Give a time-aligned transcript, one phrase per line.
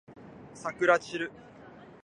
[0.55, 1.31] さくらちる